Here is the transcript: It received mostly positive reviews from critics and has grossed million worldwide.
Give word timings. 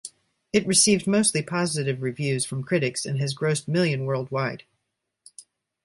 It 0.51 0.65
received 0.65 1.05
mostly 1.05 1.43
positive 1.43 2.01
reviews 2.01 2.43
from 2.43 2.63
critics 2.63 3.05
and 3.05 3.19
has 3.19 3.35
grossed 3.35 3.67
million 3.67 4.05
worldwide. 4.05 4.63